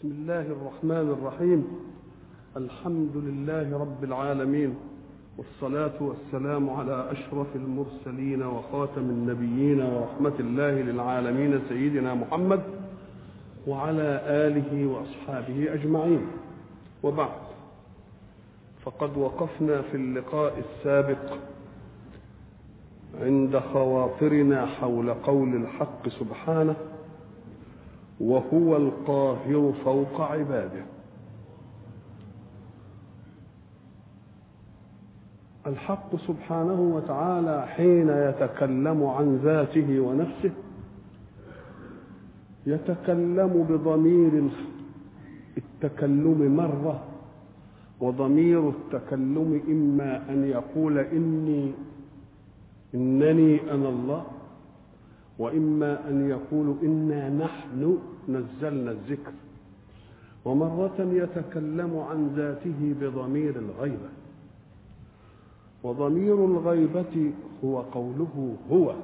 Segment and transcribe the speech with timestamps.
[0.00, 1.66] بسم الله الرحمن الرحيم.
[2.56, 4.74] الحمد لله رب العالمين
[5.38, 12.62] والصلاة والسلام على أشرف المرسلين وخاتم النبيين ورحمة الله للعالمين سيدنا محمد
[13.66, 16.26] وعلى آله وأصحابه أجمعين.
[17.02, 17.40] وبعد
[18.82, 21.34] فقد وقفنا في اللقاء السابق
[23.20, 26.76] عند خواطرنا حول قول الحق سبحانه
[28.20, 30.82] وهو القاهر فوق عباده.
[35.66, 40.50] الحق سبحانه وتعالى حين يتكلم عن ذاته ونفسه
[42.66, 44.48] يتكلم بضمير
[45.58, 47.02] التكلم مرة
[48.00, 51.72] وضمير التكلم إما أن يقول إني
[52.94, 54.24] إنني أنا الله
[55.40, 57.98] وإما أن يقول إنا نحن
[58.28, 59.32] نزلنا الذكر
[60.44, 64.10] ومرة يتكلم عن ذاته بضمير الغيبة.
[65.82, 67.32] وضمير الغيبة
[67.64, 68.94] هو قوله هو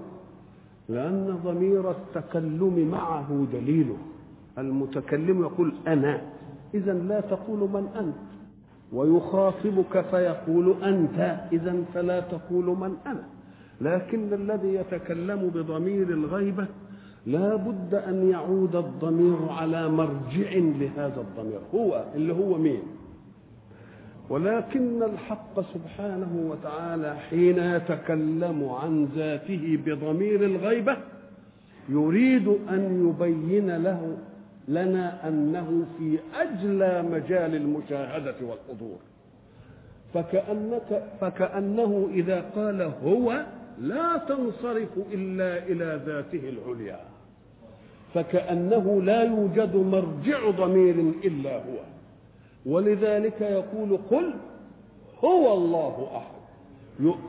[0.89, 3.97] لأن ضمير التكلم معه دليله
[4.59, 6.21] المتكلم يقول أنا
[6.75, 8.27] إذا لا تقول من أنت.
[8.93, 11.19] ويخاطبك فيقول أنت
[11.53, 13.25] إذا فلا تقول من أنا.
[13.81, 16.67] لكن الذي يتكلم بضمير الغيبة
[17.27, 21.61] لا بد أن يعود الضمير على مرجع لهذا الضمير.
[21.75, 22.83] هو اللي هو مين؟
[24.31, 30.97] ولكن الحق سبحانه وتعالى حين يتكلم عن ذاته بضمير الغيبة
[31.89, 34.17] يريد أن يبين له
[34.69, 38.99] لنا أنه في أجلى مجال المشاهدة والحضور.
[40.15, 43.45] فكأنك فكأنه إذا قال هو
[43.79, 47.01] لا تنصرف إلا إلى ذاته العليا.
[48.15, 51.79] فكأنه لا يوجد مرجع ضمير إلا هو.
[52.67, 54.35] ولذلك يقول قل
[55.25, 56.37] هو الله أحد.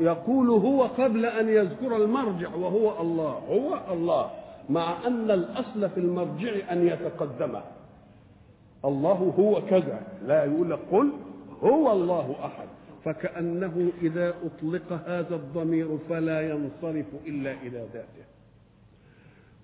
[0.02, 3.42] يقول هو قبل أن يذكر المرجع وهو الله.
[3.50, 4.30] هو الله.
[4.70, 7.60] مع أن الأصل في المرجع أن يتقدم.
[8.86, 10.02] الله هو كذا.
[10.26, 11.12] لا يقول قل
[11.64, 12.68] هو الله أحد.
[13.06, 18.26] فكأنه إذا أطلق هذا الضمير فلا ينصرف إلا إلى ذاته.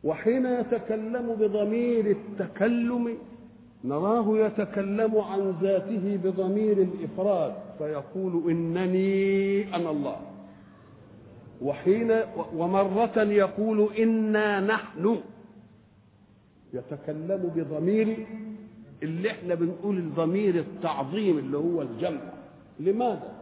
[0.03, 3.17] وحين يتكلم بضمير التكلم
[3.83, 10.21] نراه يتكلم عن ذاته بضمير الإفراد فيقول إنني أنا الله.
[11.61, 12.11] وحين
[12.55, 15.19] ومرة يقول إنا نحن.
[16.73, 18.27] يتكلم بضمير
[19.03, 22.21] اللي إحنا بنقول الضمير التعظيم اللي هو الجمع.
[22.79, 23.33] لماذا؟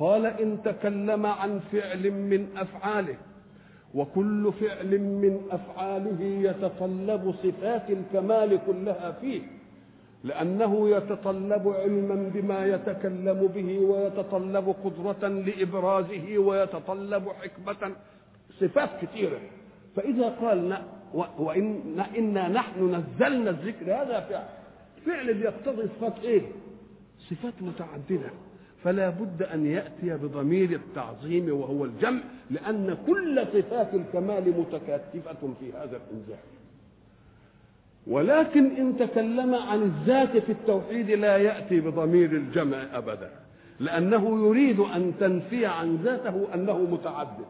[0.00, 3.16] قال إن تكلم عن فعل من أفعاله
[3.94, 9.42] وكل فعل من أفعاله يتطلب صفات الكمال كلها فيه
[10.24, 17.92] لأنه يتطلب علما بما يتكلم به ويتطلب قدرة لإبرازه ويتطلب حكمة
[18.60, 19.38] صفات كثيرة
[19.96, 20.78] فإذا قال
[21.38, 24.44] وإن إنا نحن نزلنا الذكر هذا فعل
[25.06, 26.42] فعل بيقتضي صفات إيه؟
[27.30, 28.30] صفات متعددة
[28.84, 32.20] فلا بد أن يأتي بضمير التعظيم وهو الجمع
[32.50, 36.38] لأن كل صفات الكمال متكاتفة في هذا الإنزال.
[38.06, 43.30] ولكن إن تكلم عن الذات في التوحيد لا يأتي بضمير الجمع أبدا
[43.80, 47.46] لأنه يريد أن تنفي عن ذاته أنه متعدد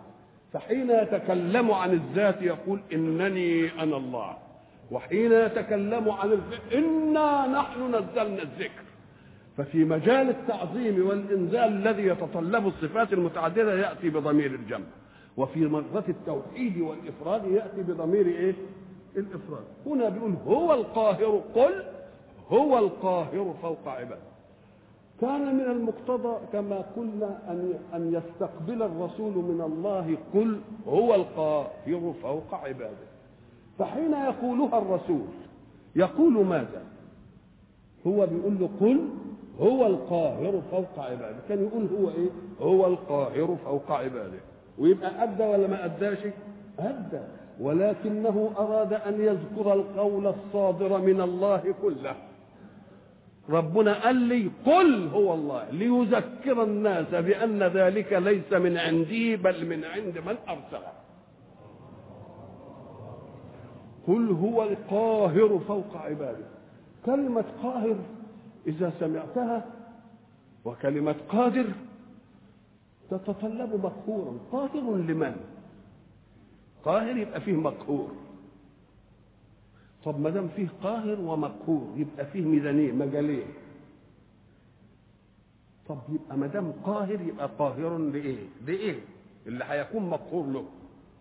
[0.52, 4.36] فحين يتكلم عن الذات يقول إنني أنا الله
[4.90, 8.89] وحين يتكلم عن الذكر إنا نحن نزلنا الذكر.
[9.60, 14.86] ففي مجال التعظيم والإنزال الذي يتطلب الصفات المتعددة يأتي بضمير الجمع
[15.36, 18.54] وفي مرة التوحيد والإفراد يأتي بضمير إيه؟
[19.16, 19.64] الإفراد.
[19.86, 21.84] هنا بيقول هو القاهر قل
[22.50, 24.30] هو القاهر فوق عباده
[25.20, 32.54] كان من المقتضى كما قلنا أن أن يستقبل الرسول من الله قل هو القاهر فوق
[32.54, 33.06] عباده.
[33.78, 35.26] فحين يقولها الرسول
[35.96, 36.82] يقول ماذا؟
[38.06, 39.08] هو بيقول له قل
[39.58, 41.36] هو القاهر فوق عباده.
[41.48, 42.30] كان يقول هو إيه؟
[42.60, 44.38] هو القاهر فوق عباده.
[44.78, 46.18] ويبقى أدى ولا ما أداش؟
[46.78, 47.20] أدى.
[47.60, 52.14] ولكنه أراد أن يذكر القول الصادر من الله كله.
[53.50, 59.84] ربنا قال لي قل هو الله ليذكر الناس بأن ذلك ليس من عندي بل من
[59.84, 60.92] عند من أرسله
[64.06, 66.46] قل هو القاهر فوق عباده.
[67.06, 67.96] كلمة قاهر
[68.66, 69.66] إذا سمعتها
[70.64, 71.72] وكلمة قادر
[73.10, 75.36] تتطلب مقهورا قادر لمن؟
[76.84, 78.10] قاهر يبقى فيه مقهور
[80.04, 83.46] طب ما دام فيه قاهر ومقهور يبقى فيه ميزانية مجالين
[85.88, 89.00] طب يبقى ما دام قاهر يبقى قاهر لإيه؟ لإيه؟
[89.46, 90.64] اللي هيكون مقهور له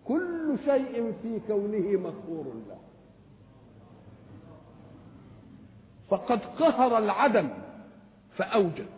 [0.06, 2.78] كل شيء في كونه مقهور له
[6.10, 7.50] فقد قهر العدم
[8.38, 8.90] فأوجد.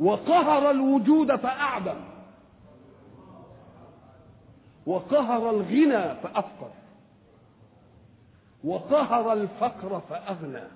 [0.00, 2.00] وقهر الوجود فأعدم.
[4.86, 6.70] وقهر الغنى فأفقر.
[8.64, 10.68] وقهر الفقر فأغنى.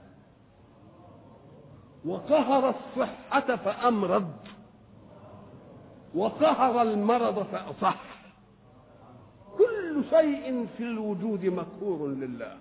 [2.05, 4.33] وقهر الصحة فأمرض.
[6.15, 8.10] وقهر المرض فأصح.
[10.11, 12.59] شيء في الوجود مقهور لله.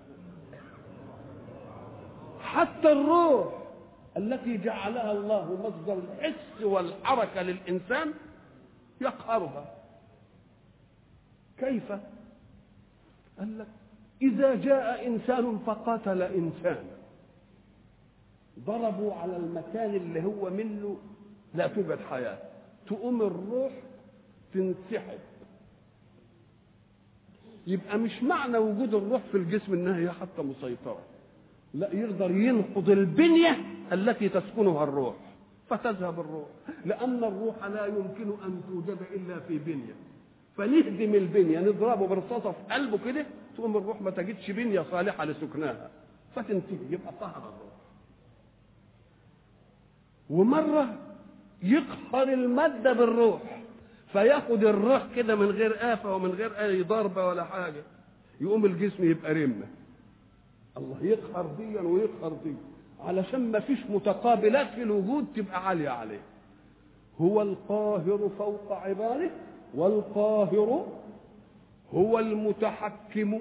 [2.40, 3.54] حتى الروح
[4.16, 8.14] التي جعلها الله مصدر الحس والحركة للإنسان
[9.00, 9.74] يقهرها.
[11.58, 11.92] كيف؟
[13.38, 13.66] قال لك
[14.22, 16.96] إذا جاء إنسان فقاتل إنسانا
[18.58, 20.98] ضربوا على المكان اللي هو منه
[21.54, 22.38] لا توجد حياة.
[22.86, 23.72] تقوم الروح
[24.54, 25.18] تنسحب.
[27.70, 30.98] يبقى مش معنى وجود الروح في الجسم إنها هي حتى مسيطرة.
[31.74, 33.56] لا يقدر ينقض البنية
[33.92, 35.14] التي تسكنها الروح
[35.68, 36.46] فتذهب الروح.
[36.84, 39.94] لأن الروح لا يمكن أن توجد إلا في بنية.
[40.56, 43.26] فنهدم البنية نضربه برصاصة في قلبه كده
[43.56, 45.90] تقوم الروح ما تجدش بنية صالحة لسكنها
[46.34, 47.70] فتنتهي يبقى قهر الروح.
[50.30, 50.98] ومرة
[51.62, 53.59] يقهر المادة بالروح.
[54.12, 57.82] فياخد الروح كده من غير آفة ومن غير أي ضربة ولا حاجة.
[58.40, 59.66] يقوم الجسم يبقى رمة.
[60.76, 62.54] الله يقهر ديا ويقهر دي
[63.00, 66.20] علشان ما فيش متقابلات في الوجود تبقى عالية عليه.
[67.20, 69.30] هو القاهر فوق عباده
[69.74, 70.86] والقاهر
[71.94, 73.38] هو المتحكم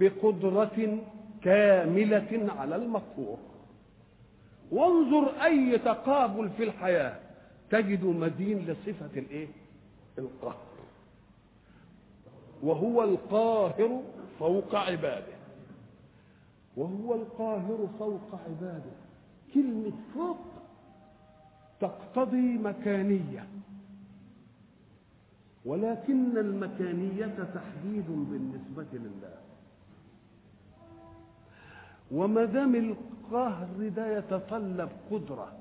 [0.00, 0.98] بقدرة
[1.42, 3.38] كاملة على المقهور
[4.70, 7.16] وانظر أي تقابل في الحياة
[7.70, 9.46] تجد مدين لصفة الإيه؟
[10.18, 10.72] القهر
[12.62, 14.02] وهو القاهر
[14.38, 15.36] فوق عباده.
[16.76, 18.92] وهو القاهر فوق عباده.
[19.54, 20.38] كلمة فوق
[21.80, 23.46] تقتضي مكانية.
[25.64, 29.36] ولكن المكانية تحديد بالنسبة لله.
[32.12, 35.52] وما دام القهر ده يتطلب قدرة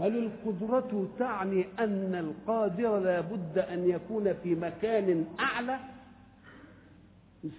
[0.00, 5.78] هل القدرة تعني أن القادر لابد أن يكون في مكان أعلى؟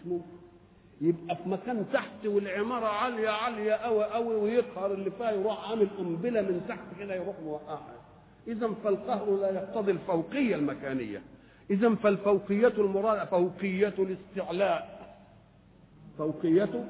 [0.05, 0.23] ممكن
[1.01, 6.41] يبقى في مكان تحت والعمارة عالية عالية أوي أوي ويقهر اللي فيها يروح عامل قنبلة
[6.41, 7.95] من تحت كده يروح موقعها.
[8.47, 11.21] إذا فالقهر لا يقتضي الفوقية المكانية.
[11.69, 14.99] إذا فالفوقية المراد فوقية الاستعلاء.
[16.17, 16.83] فوقية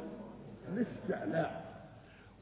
[0.73, 1.68] الاستعلاء.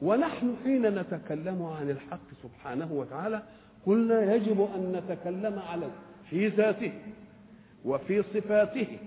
[0.02, 3.42] ونحن حين نتكلم عن الحق سبحانه وتعالى
[3.86, 5.90] قلنا يجب أن نتكلم عليه
[6.30, 6.92] في ذاته
[7.84, 8.98] وفي صفاته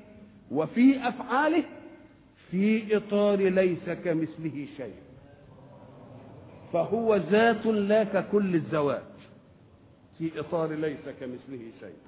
[0.52, 1.64] وفي أفعاله
[2.52, 4.96] في إطار ليس كمثله شيء.
[6.74, 9.02] فهو ذات لا ككل الذوات
[10.18, 12.00] في إطار ليس كمثله شيء.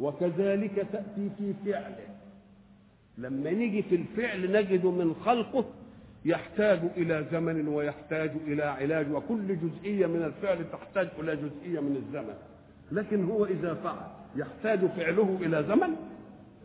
[0.00, 2.08] وكذلك تأتي في فعله.
[3.18, 5.64] لما نيجي في الفعل نجد من خلقه
[6.28, 12.34] يحتاج إلى زمن ويحتاج إلى علاج وكل جزئية من الفعل تحتاج إلى جزئية من الزمن.
[12.92, 14.06] لكن هو إذا فعل
[14.36, 15.96] يحتاج فعله إلى زمن؟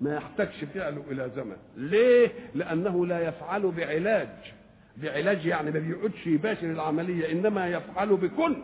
[0.02, 1.56] ما يحتاجش فعله إلى زمن.
[1.78, 4.54] ليه؟ لأنه لا يفعل بعلاج.
[4.98, 8.56] بعلاج يعني ما بيقعدش يباشر العملية إنما يفعل بكل.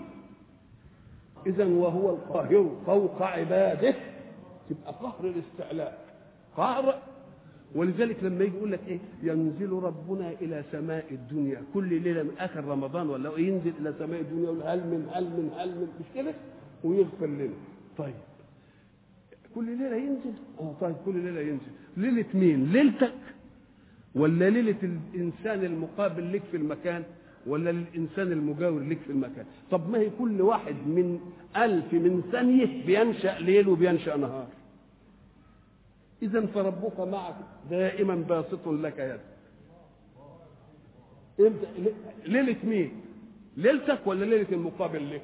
[1.48, 3.94] إذا وهو القاهر فوق عباده
[4.70, 6.06] تبقى قهر الاستعلاء.
[6.58, 7.02] قهر
[7.76, 11.62] ولذلك لما يجي يقول لك إيه؟ ينزل ربنا إلى سماء الدنيا.
[11.74, 15.50] كل ليلة من آخر رمضان ولا ينزل إلى سماء الدنيا يقول هل من هل من
[15.58, 16.34] هل من مش كده؟
[16.84, 17.54] ويغفر لنا.
[17.98, 18.14] طيب.
[19.56, 21.72] كل ليلة ينزل؟ آه طيب كل ليلة ينزل.
[21.98, 23.14] ليلة مين؟ ليلتك؟
[24.16, 27.04] ولا ليلة الإنسان المقابل لك في المكان؟
[27.48, 31.20] ولا للإنسان المجاور لك في المكان؟ طب ما هي كل واحد من
[31.58, 34.48] ألف من ثانية بينشأ ليل وبينشأ نهار.
[36.24, 37.36] إذا فربك معك
[37.70, 39.20] دائما باسط لك يد.
[41.48, 41.94] إمتى؟
[42.26, 43.02] ليلة مين؟
[43.58, 45.22] ليلتك ولا ليلة المقابل لك؟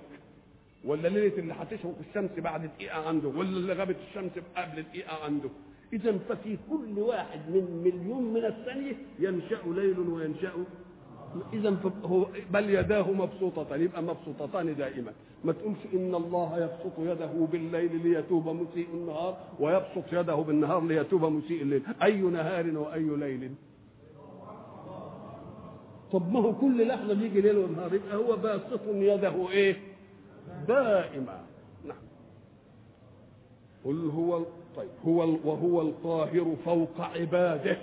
[0.86, 5.50] ولا ليلة اللي هتشرق الشمس بعد دقيقة عنده؟ ولا اللي غابت الشمس قبل دقيقة عنده؟
[5.94, 10.52] إذا ففي كل واحد من مليون من الثانية ينشأ ليل وينشأ.
[12.04, 15.12] هو بل يداه مبسوطتان يبقى مبسوطتان دائما.
[15.46, 21.62] ما تقولش إن الله يبسط يده بالليل ليتوب مسيء النهار ويبسط يده بالنهار ليتوب مسيء
[21.62, 21.84] الليل.
[22.04, 23.52] أي نهار وأي ليل.
[26.12, 29.76] طب ما هو كل لحظة بيجي ليل ونهار يبقى هو باسط يده إيه؟
[30.68, 31.44] دائما.
[31.86, 31.98] نعم.
[33.86, 34.44] قل هو
[34.76, 37.78] طيب هو وهو القاهر فوق عباده.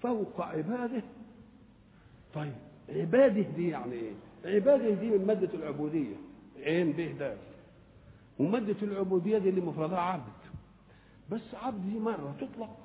[0.00, 1.02] فوق عباده.
[2.34, 2.52] طيب
[2.88, 4.12] عباده دي يعني إيه؟
[4.44, 6.16] عبادة دي من مادة العبودية.
[6.56, 7.36] عين به دال
[8.38, 10.32] ومادة العبودية دي اللي مفردها عبد.
[11.30, 12.76] بس عبد دي مرة تطلق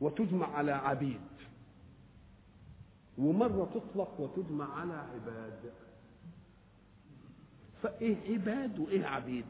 [0.00, 1.20] وتجمع على عبيد.
[3.18, 5.72] ومرة تطلق وتجمع على عباد.
[7.82, 9.44] فإيه عباد وإيه عبيد؟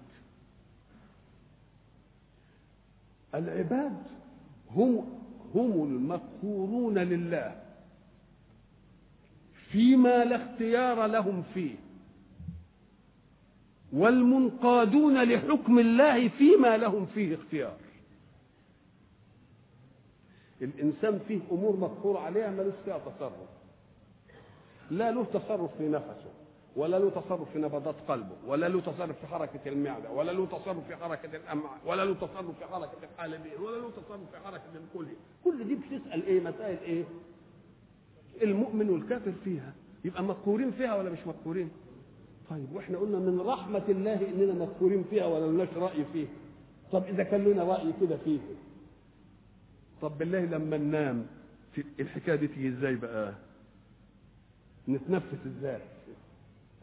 [3.34, 4.02] العباد
[4.70, 5.20] هم
[5.54, 7.65] هم المقهورون لله.
[9.72, 11.74] فيما لا اختيار لهم فيه.
[13.92, 17.76] والمنقادون لحكم الله فيما لهم فيه اختيار.
[20.62, 23.32] الإنسان فيه أمور مقهور عليها ملوش فيها تصرف.
[24.90, 26.30] لا له تصرف في نفسه
[26.76, 30.86] ولا له تصرف في نبضات قلبه ولا له تصرف في حركة المعدة ولا له تصرف
[30.88, 35.16] في حركة الأمعاء ولا له تصرف في حركة الحالبين ولا له تصرف في حركة الكلى
[35.44, 37.04] كل دي بتسأل إيه؟ مسائل إيه؟
[38.42, 39.74] المؤمن والكافر فيها.
[40.04, 41.70] يبقى مذكورين فيها ولا مش مذكورين؟
[42.50, 46.28] طيب وإحنا قلنا من رحمة الله إننا مذكورين فيها ولا لناش رأي فيها
[46.92, 48.38] طب إذا كان لنا رأي كده فيه.
[50.02, 51.26] طب بالله لما ننام
[52.00, 53.34] الحكاية دي تيجي إزاي بقى؟
[54.88, 55.80] نتنفس إزاي؟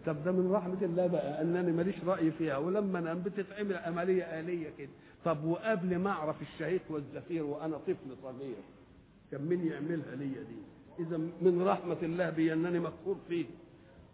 [0.05, 2.57] طب ده من رحمة الله بقى أنني ماليش رأي فيها.
[2.57, 4.89] ولما انام بتتعمل عملية آلية كده.
[5.25, 8.55] طب وقبل ما أعرف الشهيق والزفير وأنا طفل صغير
[9.31, 10.55] كان مين يعملها ليا دي؟
[10.99, 13.45] إذا من رحمة الله بي أنني مقهور فيه.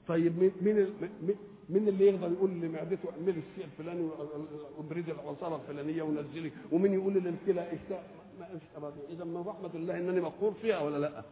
[0.08, 1.36] طيب مين مين
[1.70, 4.10] مين اللي يقدر يقول لمعدته اعملي الشيء الفلاني
[4.78, 8.04] وابردي العصاره الفلانية ونزلي ومين يقول للكلى اشتاء
[8.82, 11.24] ما إذا من رحمة الله أنني مقهور فيها ولا لأ؟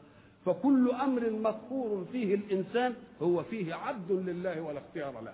[0.46, 5.34] فكل أمر مقهور فيه الإنسان هو فيه عبد لله ولا اختيار له.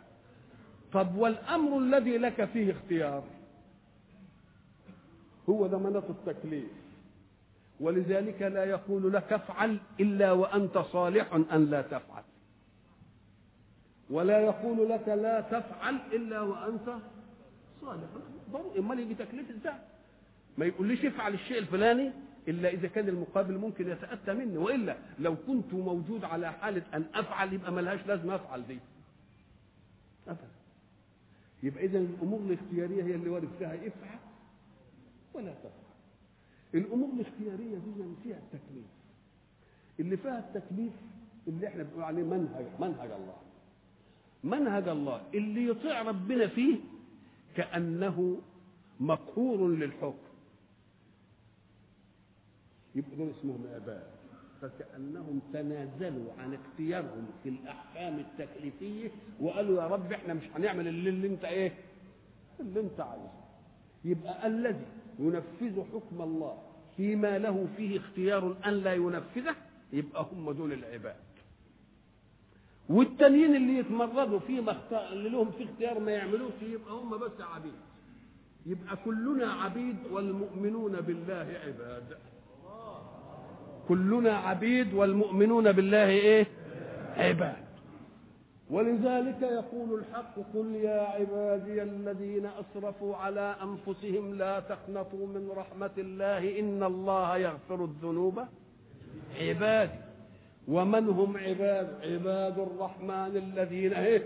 [0.93, 3.23] طب والأمر الذي لك فيه اختيار؟
[5.49, 6.82] هو ضمانه التكليف.
[7.83, 12.23] ولذلك لا يقول لك افعل إلا وأنت صالح أن لا تفعل.
[14.09, 16.93] ولا يقول لك لا تفعل إلا وأنت
[17.81, 18.07] صالح.
[18.51, 19.73] ضروري أمال يجي تكليف إزاي
[20.57, 22.11] ما يقوليش افعل الشيء الفلاني
[22.47, 24.57] إلا إذا كان المقابل ممكن يتأتى مني.
[24.57, 28.79] وإلا لو كنت موجود على حالة أن أفعل يبقى ملهاش لازمة أفعل دي.
[30.27, 30.47] ابدا.
[31.63, 34.19] يبقى اذا الأمور الاختيارية هي اللي وارد فيها إفعل
[35.33, 35.82] ولا تفعل.
[36.73, 38.85] الأمور الاختيارية دي فيها التكليف.
[39.99, 40.93] اللي فيها التكليف
[41.47, 43.37] اللي إحنا بنقول عليه منهج منهج الله.
[44.43, 45.21] منهج الله.
[45.33, 46.77] اللي يطيع ربنا فيه
[47.55, 48.41] كأنه
[48.99, 50.17] مقهور للحكم.
[52.95, 54.13] يبقى دول اسمهم آباء.
[54.61, 59.11] فكأنهم تنازلوا عن اختيارهم في الأحكام التكليفية
[59.41, 61.71] وقالوا يا رب إحنا مش هنعمل اللي, اللي انت إيه
[62.59, 63.31] اللي انت عايزه.
[64.05, 64.85] يبقى الذي
[65.19, 66.57] ينفذ حكم الله
[66.97, 69.55] فيما له فيه اختيار أن لا ينفذه
[69.93, 71.15] يبقى هم دول العباد.
[72.89, 77.73] والتانيين اللي يتمردوا فيما اختار اللي لهم في اختيار ما يعملوش يبقى هم بس عبيد.
[78.65, 82.17] يبقى كلنا عبيد والمؤمنون بالله عباد.
[83.87, 86.47] كلنا عبيد والمؤمنون بالله إيه؟
[87.17, 87.62] عباد.
[88.73, 96.59] ولذلك يقول الحق قل يا عبادي الذين أسرفوا على أنفسهم لا تقنطوا من رحمة الله
[96.59, 98.39] إن الله يغفر الذنوب.
[99.41, 99.99] عبادي.
[100.67, 104.23] ومن هم عباد؟ عباد الرحمن الذين إيه؟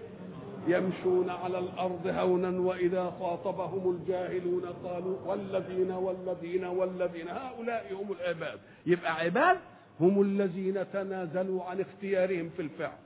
[0.68, 8.60] يمشون على الأرض هونا وإذا خاطبهم الجاهلون قالوا والذين والذين والذين هؤلاء هم العباد.
[8.86, 9.58] يبقى عباد
[10.00, 12.98] هم الذين تنازلوا عن اختيارهم في الفعل.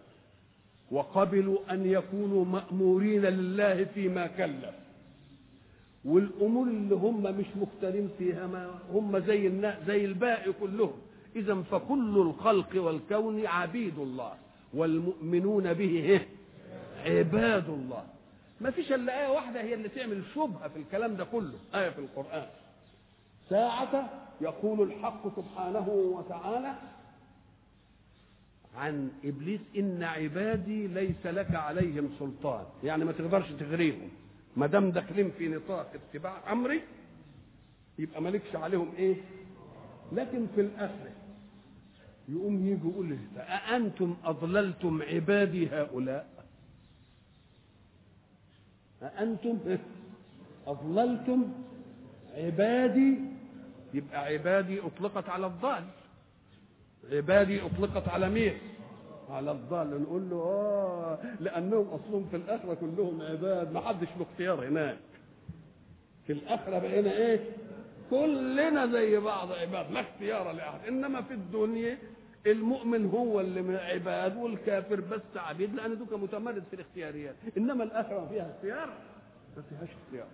[0.91, 4.75] وقبلوا أن يكونوا مأمورين لله فيما كلف.
[6.05, 9.51] والأمور اللي هم مش مختارين فيها ما هم زي
[9.87, 10.93] زي الباقي كلهم.
[11.35, 14.33] اذا فكل الخلق والكون عبيد الله
[14.73, 16.21] والمؤمنون به
[17.05, 18.03] عباد الله.
[18.61, 21.99] ما فيش إلا آية واحدة هي اللي تعمل شبهة في الكلام ده كله آية في
[21.99, 22.45] القرآن.
[23.49, 24.09] ساعة
[24.41, 26.73] يقول الحق سبحانه وتعالى
[28.75, 32.65] عن إبليس إن عبادي ليس لك عليهم سلطان.
[32.83, 34.09] يعني ما تقدرش تغريهم.
[34.57, 36.81] ما دام داخلين في نطاق اتباع أمري
[37.99, 39.15] يبقى مالكش عليهم إيه؟
[40.11, 41.11] لكن في الآخرة
[42.29, 46.45] يقوم يجي يقول أأنتم أضللتم عبادي هؤلاء؟
[49.03, 49.57] أأنتم
[50.67, 51.53] أضللتم
[52.37, 53.17] عبادي؟
[53.93, 55.83] يبقى عبادي أطلقت على الضال.
[57.11, 58.57] عبادي أطلقت على مين؟
[59.29, 60.01] على الضال.
[60.01, 64.97] نقول له آه لأنهم أصلهم في الآخرة كلهم عباد ما حدش له اختيار هناك.
[66.27, 67.39] في الآخرة بقينا إيه؟
[68.09, 70.79] كلنا زي بعض عباد لا اختيار لأحد.
[70.87, 71.97] إنما في الدنيا
[72.47, 77.35] المؤمن هو اللي عباد والكافر بس عبيد لأن دوك متمرد في الاختياريات.
[77.57, 78.89] إنما الآخرة فيها اختيار؟
[79.57, 80.27] ما فيهاش اختيار.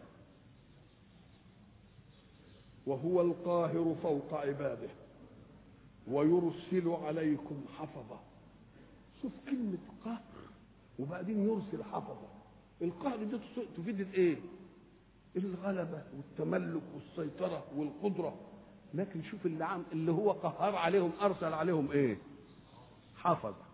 [2.85, 4.89] وهو القاهر فوق عباده.
[6.11, 8.19] ويرسل عليكم حفظة.
[9.21, 10.21] شوف كلمة قهر
[10.99, 12.27] وبعدين يرسل حفظة.
[12.81, 13.37] القهر دي
[13.77, 14.37] تفيد الايه
[15.35, 18.35] الغلبة والتملك والسيطرة والقدرة.
[18.93, 22.17] لكن شوف اللي عم اللي هو قهر عليهم أرسل عليهم إيه؟
[23.15, 23.67] حفظة.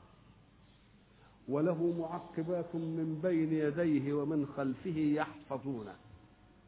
[1.48, 5.96] وله معقبات من بين يديه ومن خلفه يحفظونه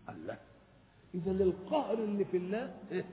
[0.10, 0.38] الله
[1.16, 3.06] إذا القهر اللي في الله إيه؟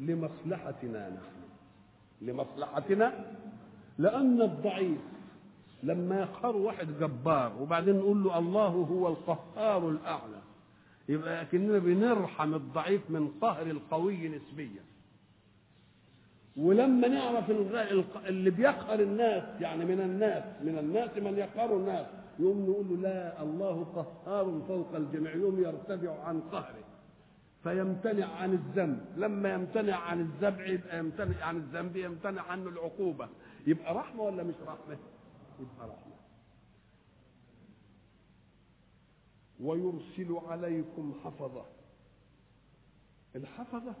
[0.00, 1.40] لمصلحتنا نحن.
[2.20, 3.12] لمصلحتنا؟
[3.98, 5.00] لأن الضعيف
[5.82, 10.40] لما يقهر واحد جبار وبعدين نقول له الله هو القهار الأعلى
[11.08, 14.82] يبقى كأننا بنرحم الضعيف من قهر القوي نسبيا.
[16.56, 17.50] ولما نعرف
[18.26, 22.06] اللي بيقهر الناس يعني من الناس من الناس من يقهر الناس
[22.38, 26.84] يوم نقول له لا الله قهار فوق الجميع يوم يرتفع عن قهره.
[27.62, 29.06] فيمتنع عن الذنب.
[29.16, 33.28] لما يمتنع عن الذبح يبقى يمتنع عن الذنب يمتنع عنه العقوبة.
[33.66, 34.98] يبقى رحمة ولا مش رحمة؟
[35.60, 36.14] يبقى رحمة.
[39.60, 41.64] ويرسل عليكم حفظة.
[43.36, 43.94] الحفظة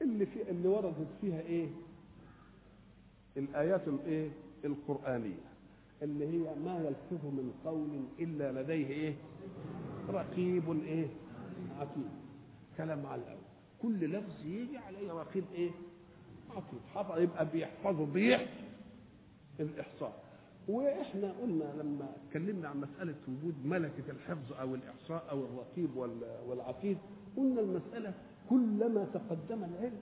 [0.00, 1.68] اللي في اللي وردت فيها إيه؟
[3.36, 4.30] الآيات الإيه؟
[4.64, 5.44] القرآنية.
[6.02, 9.14] اللي هي ما يلفظ من قول إلا لديه إيه؟
[10.08, 11.06] رقيب إيه؟
[11.80, 12.23] عتيد.
[12.76, 13.38] كلام على الأول.
[13.82, 15.70] كل لفظ يجي عليه رقيب إيه؟
[16.50, 18.48] عتيد حفظ يبقى بيحفظه بيحفظ
[19.60, 20.24] الإحصاء.
[20.68, 25.96] وإحنا قلنا لما اتكلمنا عن مسألة وجود ملكة الحفظ أو الإحصاء أو الرقيب
[26.48, 26.98] والعتيد
[27.36, 28.14] قلنا المسألة
[28.50, 30.00] كلما تقدم العلم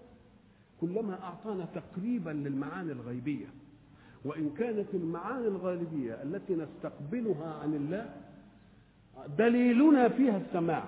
[0.81, 3.47] كلما أعطانا تقريبا للمعاني الغيبية.
[4.25, 8.15] وإن كانت المعاني الغالبية التي نستقبلها عن الله
[9.39, 10.85] دليلنا فيها السماع.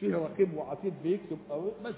[0.00, 1.94] فيه رقيب وعتيد بيكتب أو بس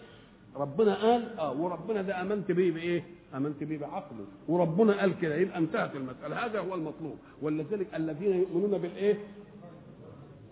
[0.56, 3.04] ربنا قال آه وربنا ده آمنت بيه بإيه؟
[3.34, 8.78] آمنت بيه بعقله وربنا قال كده يبقى انتهت المسألة هذا هو المطلوب ولذلك الذين يؤمنون
[8.78, 9.18] بالإيه؟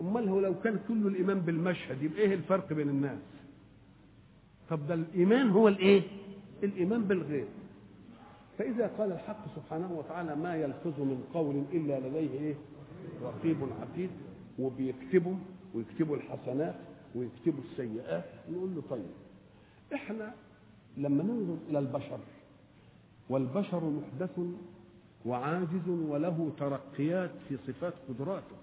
[0.01, 3.19] أمال هو لو كان كل الإيمان بالمشهد يبقى إيه الفرق بين الناس؟
[4.69, 6.01] طب ده الإيمان هو الإيه؟
[6.63, 7.47] الإيمان بالغيب
[8.57, 12.55] فإذا قال الحق سبحانه وتعالى ما يلفظ من قول إلا لديه إيه؟
[13.23, 14.09] رقيب عتيد
[14.59, 15.35] وبيكتبوا
[15.73, 16.75] ويكتبوا الحسنات
[17.15, 19.11] ويكتبوا السيئات نقول له طيب.
[19.93, 20.33] إحنا
[20.97, 22.19] لما ننظر إلى البشر
[23.29, 24.39] والبشر محدث
[25.25, 28.55] وعاجز وله ترقيات في صفات قدراته.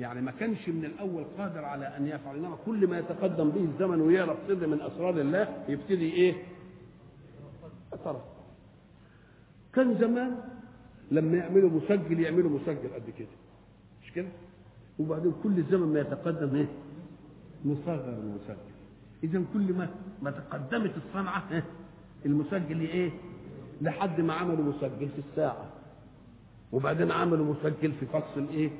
[0.00, 2.36] يعني ما كانش من الأول قادر على أن يفعل.
[2.36, 6.34] إنما كل ما يتقدم به الزمن ويعرف سر من أسرار الله يبتدي إيه؟
[7.94, 8.24] يترقى.
[9.74, 10.38] كان زمان
[11.10, 13.28] لما يعملوا مسجل يعملوا مسجل قد كده.
[14.02, 14.28] مش كده؟
[14.98, 16.68] وبعدين كل الزمن ما يتقدم إيه؟
[17.64, 18.68] نصغر المسجل
[19.24, 19.88] اذا كل ما
[20.22, 21.62] ما تقدمت الصنعة
[22.26, 23.10] المسجل إيه؟
[23.82, 25.64] لحد ما عملوا مسجل في الساعة.
[26.72, 28.70] وبعدين عملوا مسجل في فصل الايه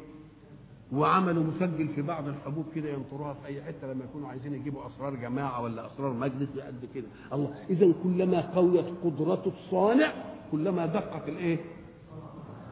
[0.92, 5.14] وعملوا مسجل في بعض الحبوب كده ينطروها في أي حتة لما يكونوا عايزين يجيبوا أسرار
[5.14, 7.06] جماعة ولا أسرار مجلس قد كده.
[7.32, 10.12] الله اذا كلما قويت قدرة الصانع
[10.52, 11.58] كلما دقت الإيه؟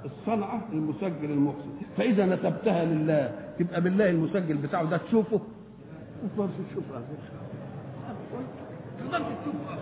[0.04, 5.40] الصنعة المسجل المحسن فإذا نسبتها لله تبقى بالله المسجل بتاعه ده تشوفه
[6.22, 7.02] ما تقدرش تشوفه
[8.98, 9.76] تقدرش تشوفه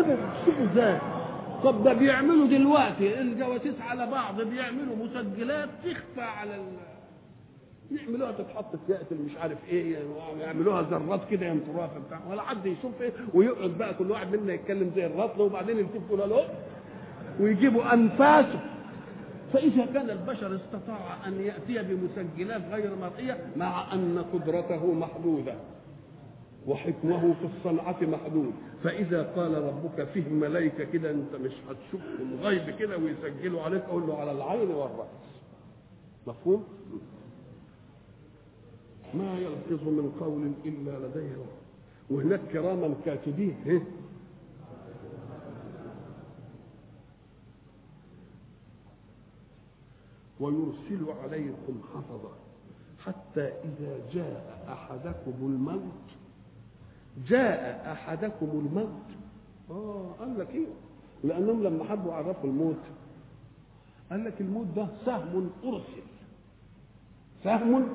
[0.00, 0.98] ابدا شوفوا إزاي
[1.64, 6.62] طب ده بيعملوا دلوقتي الجواسيس على بعض بيعملوا مسجلات تخفى على ال...
[7.98, 9.96] يعملوها تتحط في يأتي مش عارف إيه
[10.40, 14.52] يعملوها ذرات كده ينطروها في بتاع ولا حد يشوف إيه ويقعد بقى كل واحد منا
[14.52, 16.44] يتكلم زي الرطل وبعدين يلتفوا له
[17.40, 18.60] ويجيبوا انفاسه
[19.52, 25.54] فإذا كان البشر استطاع أن يأتي بمسجلات غير مرئية مع أن قدرته محدودة
[26.66, 28.52] وحكمه في الصنعة محدود.
[28.84, 34.18] فإذا قال ربك فيه ملائكة كده أنت مش هتشوفهم غيب كده ويسجلوا عليك أقول له
[34.18, 35.06] على العين والرأس.
[36.26, 36.64] مفهوم؟
[39.14, 41.36] ما يلفظ من قول إلا لديه
[42.10, 43.56] وهناك كراما كاتبين
[50.42, 52.30] ويرسل عليكم حفظة
[53.04, 55.82] حتى إذا جاء أحدكم الموت
[57.28, 59.02] جاء أحدكم الموت.
[59.70, 60.66] آه قال لك إيه؟
[61.24, 62.76] لأنهم لما حبوا يعرفوا الموت.
[64.10, 66.02] قال لك الموت ده سهم أرسل.
[67.44, 67.88] سهم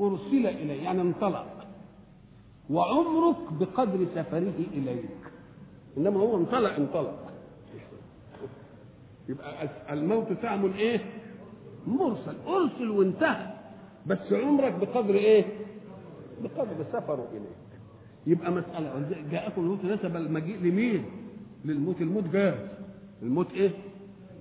[0.00, 1.66] أرسل إليه يعني انطلق.
[2.70, 5.08] وعمرك بقدر سفره إليك.
[5.96, 7.32] إنما هو انطلق انطلق.
[9.28, 11.00] يبقى الموت سهم إيه؟
[11.88, 13.46] مرسل أرسل وانتهى.
[14.06, 15.44] بس عمرك بقدر إيه؟
[16.42, 17.68] بقدر سفره إليك.
[18.26, 21.04] يبقى مسألة جاءكم الموت نسب المجيء لمين؟
[21.64, 22.68] للموت الموت جاهز
[23.22, 23.70] الموت إيه؟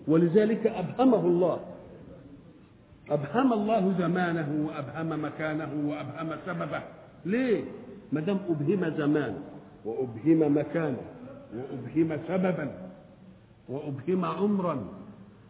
[0.08, 1.60] ولذلك أبهمه الله.
[3.10, 6.82] أبهم الله زمانه وأبهم مكانه وأبهم سببه.
[7.26, 7.64] ليه؟
[8.12, 9.36] ما دام أبهم زمان
[9.86, 10.98] وأبهم مكانا
[11.56, 12.72] وأبهم سببا
[13.70, 14.88] وأبهم عمرا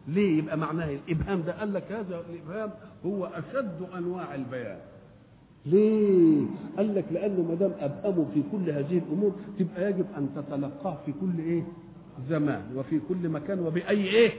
[0.08, 2.70] ليه يبقى معناه الإبهام ده؟ قال لك هذا الإبهام
[3.06, 4.78] هو أشد أنواع البيان.
[5.66, 10.98] ليه؟ قال لك لأنه ما دام أبهموا في كل هذه الأمور تبقى يجب أن تتلقاه
[11.06, 11.62] في كل إيه؟
[12.28, 14.30] زمان وفي كل مكان وبأي إيه؟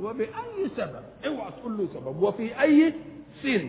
[0.00, 2.22] وبأي سبب؟ اوعى تقول له سبب.
[2.22, 2.94] وفي أي
[3.42, 3.68] سن؟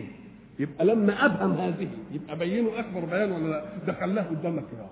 [0.58, 4.86] يبقى لما أبهم هذه يبقى بينه أكبر بيان ولا لا؟ ده خلاه قدامك كده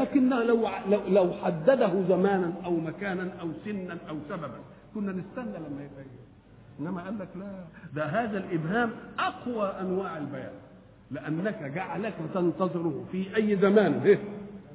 [0.00, 0.68] لكنه لو
[1.08, 4.58] لو حدده زمانا أو مكانا أو سنا أو سببا
[4.94, 6.18] كنا نستنى لما يبين
[6.80, 7.64] إنما قال لك لا.
[7.94, 10.52] ده هذا الإبهام أقوى أنواع البيان.
[11.10, 14.18] لأنك جعلك تنتظره في أي زمان إيه؟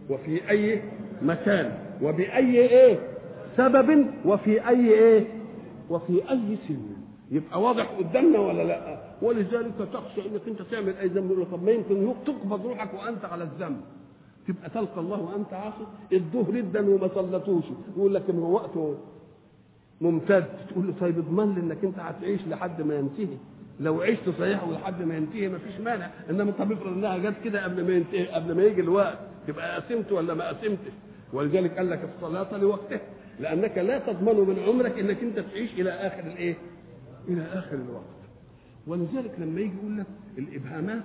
[0.09, 0.81] وفي أي
[1.21, 1.71] مكان
[2.01, 2.99] وبأي إيه؟
[3.57, 5.27] سبب وفي أي إيه؟
[5.89, 6.81] وفي أي سن.
[7.31, 11.71] يبقى واضح قدامنا ولا لأ؟ ولذلك تخشى إنك أنت تعمل أي ذنب يقول طب ما
[11.71, 13.81] يمكن تقبض روحك وأنت على الذنب.
[14.47, 17.63] تبقى تلقى الله وأنت عاصي الظهر جدا وما صلتوش.
[17.97, 18.97] يقول لك ما وقته
[20.03, 23.37] ممتد تقول له طيب اضمن لي انك انت هتعيش لحد ما ينتهي.
[23.79, 26.09] لو عشت صحيح ولحد ما ينتهي ما فيش مانع.
[26.29, 30.11] انما طب افرض انها جت كده قبل ما ينتهي قبل ما يجي الوقت تبقى قسمت
[30.11, 30.91] ولا ما قسمتش؟
[31.33, 33.01] ولذلك قال لك الصلاة لوقتها.
[33.39, 36.55] لأنك لا تضمن من عمرك إنك أنت تعيش إلى آخر الإيه؟
[37.27, 38.03] إلى آخر الوقت.
[38.87, 40.05] ولذلك لما يجي يقول لك
[40.37, 41.03] الإبهامات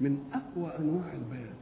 [0.00, 1.54] من أقوى أنواع البيان.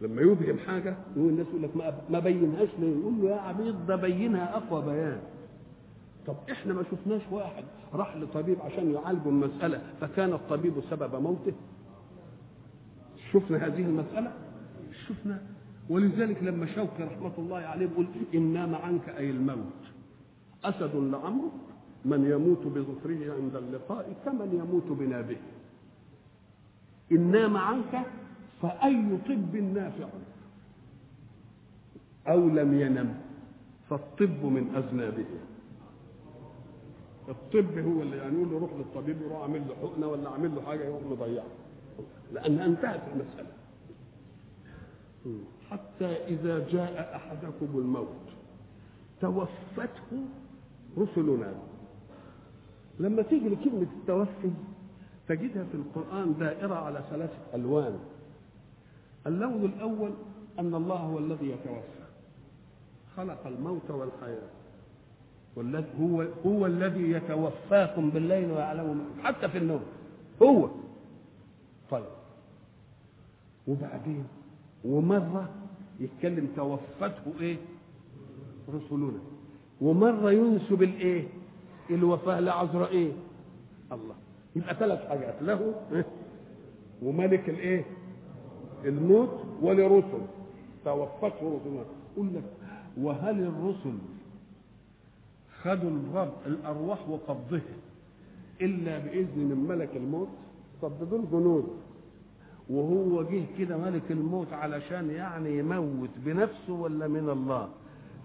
[0.00, 1.70] لما يبهم حاجة يقول الناس يقول لك
[2.10, 5.20] ما, بينهاش ليه يقول له يا عبيد ده بينها أقوى بيان.
[6.30, 7.64] طب إحنا ما شفناش واحد
[7.94, 11.52] راح لطبيب عشان يعالجه المسألة فكان الطبيب سبب موته؟
[13.32, 14.32] شفنا هذه المسألة؟
[15.08, 15.42] شفنا.
[15.88, 18.06] ولذلك لما شوقي رحمة الله عليه بيقول
[18.52, 19.82] نام عنك أي الموت.
[20.64, 21.52] أسد لعمرك
[22.04, 25.36] من يموت بظفره عند اللقاء كمن يموت بنابه.
[27.12, 28.06] إن نام عنك
[28.62, 30.08] فأي طب نافع؟
[32.28, 33.14] أو لم ينم
[33.90, 35.24] فالطب من أذنابه.
[37.30, 40.62] الطب هو اللي يعني يقول له روح للطبيب يروح عامل له حقنة ولا عامل له
[40.62, 41.46] حاجة يروح مضيعه
[42.32, 43.50] لأن انتهت المسألة.
[45.70, 48.26] حتى إذا جاء أحدكم الموت
[49.20, 50.24] توفته
[50.98, 51.54] رسلنا.
[53.00, 54.50] لما تيجي لكلمة التوفي
[55.28, 57.98] تجدها في القرآن دائرة على ثلاثة ألوان.
[59.26, 60.12] اللون الأول
[60.58, 62.04] أن الله هو الذي يتوفى.
[63.16, 64.50] خلق الموت والحياة.
[65.56, 69.80] والذي هو هو الذي يتوفاكم بالليل ويعلم حتى في النوم
[70.42, 70.68] هو.
[71.90, 72.04] طيب.
[73.68, 74.24] وبعدين
[74.84, 75.48] ومرة
[76.00, 77.56] يتكلم توفته إيه؟
[78.74, 79.20] رسلنا
[79.80, 81.28] ومرة ينسب الإيه؟
[81.90, 83.12] الوفاة لعزرائيل
[83.92, 84.14] الله.
[84.56, 85.74] يبقى ثلاث حاجات له؟
[87.02, 87.84] وملك الإيه؟
[88.84, 90.22] الموت ولرسل.
[90.84, 91.84] توفته رسلنا
[92.16, 92.44] قل لك
[92.98, 93.98] وهل الرسل
[95.64, 97.76] خدوا الرب الأرواح وقبضها.
[98.60, 100.28] إلا بإذن من ملك الموت
[100.82, 101.68] طب دول جنود
[102.70, 107.68] وهو جه كده ملك الموت علشان يعني يموت بنفسه ولا من الله؟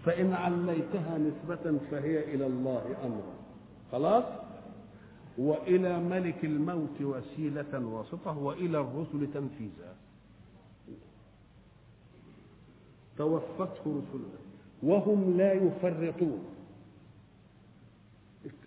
[0.05, 3.33] فإن عليتها نسبة فهي إلى الله أمرا.
[3.91, 4.23] خلاص؟
[5.37, 9.95] وإلى ملك الموت وسيلة واسطة وإلى الرسل تنفيذا.
[13.17, 14.39] توفته رسلنا.
[14.83, 16.54] وهم لا يفرطون.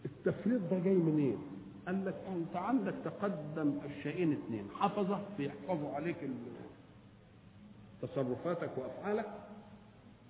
[0.05, 1.39] التفريط ده جاي منين؟
[1.87, 6.17] قال لك أنت عندك تقدم الشيئين اثنين حفظة بيحفظوا عليك
[8.03, 9.27] تصرفاتك وأفعالك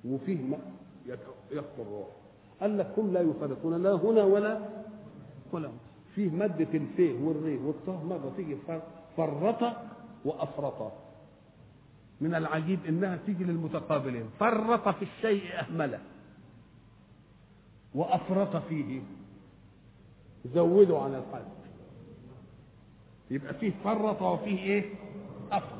[0.04, 0.58] وفيه ما
[1.50, 2.06] يخطر الروح
[2.60, 4.68] قال لك هم لا يفرقون لا هنا ولا
[5.52, 5.70] ولا
[6.14, 8.56] فيه مادة الفيه والري والطه مرة تيجي
[9.16, 9.62] فرط
[10.24, 10.92] وأفرط.
[12.20, 14.30] من العجيب إنها تيجي للمتقابلين.
[14.40, 16.00] فرط في الشيء أهملة
[17.94, 19.00] وأفرط فيه.
[20.54, 21.44] زودوا عن الحد
[23.30, 24.84] يبقى فيه فرط وفيه إيه؟
[25.52, 25.78] افرط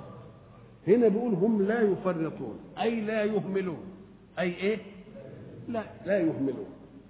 [0.89, 3.79] هنا بيقول هم لا يفرطون أي لا يهملون.
[4.39, 4.79] أي إيه؟
[5.69, 6.67] لا لا يهملون.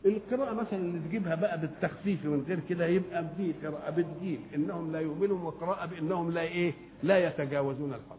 [0.06, 5.00] القراءة مثلا اللي تجيبها بقى بالتخفيف من غير كده يبقى دي قراءة بتجيب إنهم لا
[5.00, 8.18] يهملون وقراءة بإنهم لا إيه؟ لا يتجاوزون الحد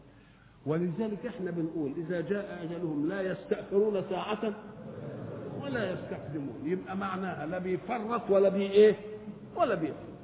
[0.65, 4.53] ولذلك إحنا بنقول إذا جاء أجلهم لا يستأخرون ساعة
[5.61, 6.59] ولا يستقدمون.
[6.63, 8.95] يبقى معناها لا بيفرط ولا بي إيه؟
[9.59, 10.19] ولا بيفرط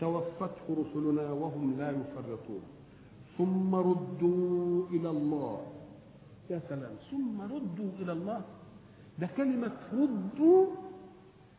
[0.00, 2.62] توفته رسلنا وهم لا يفرطون.
[3.38, 5.58] ثم ردوا إلى الله.
[6.50, 6.94] يا سلام.
[7.10, 8.40] ثم ردوا إلى الله.
[9.18, 10.66] ده كلمة ردوا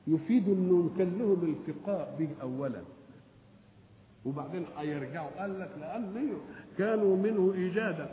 [0.08, 2.82] يفيد إنه كان لهم التقاء به اولا.
[4.26, 6.38] وبعدين هيرجعوا قال لك لأن
[6.78, 8.08] كانوا منه إيجادا.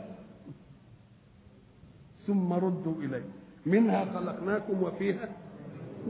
[2.27, 3.25] ثم ردوا إليه.
[3.65, 5.29] منها خلقناكم وفيها.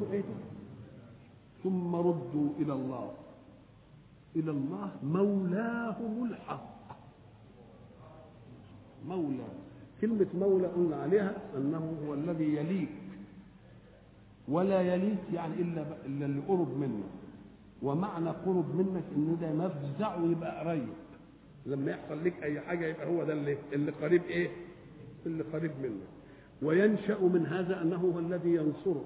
[0.02, 0.43] نعيدكم
[1.64, 3.12] ثم ردوا إلى الله.
[4.36, 6.74] إلى الله مولاهم الحق.
[9.08, 9.48] مولى
[10.02, 12.90] كلمة مولى قلنا عليها أنه هو الذي يليك.
[14.48, 17.04] ولا يليك يعني إلا إلا اللي قرب منه
[17.82, 20.88] ومعنى قرب منك إن ده مفزع ويبقى قريب.
[21.66, 24.50] لما يحصل لك أي حاجة يبقى هو ده اللي اللي قريب إيه؟
[25.26, 26.08] اللي قريب منك.
[26.62, 29.06] وينشأ من هذا أنه هو الذي ينصره